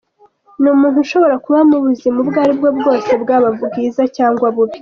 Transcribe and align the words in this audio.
Ni 0.61 0.69
umuntu 0.75 0.97
ushobora 1.05 1.35
kuba 1.45 1.59
mu 1.69 1.77
buzima 1.85 2.17
ubwo 2.23 2.37
aribwo 2.43 2.69
bwose 2.77 3.11
bwaba 3.23 3.47
bwiza 3.63 4.01
cyangwa 4.17 4.47
bubi. 4.55 4.79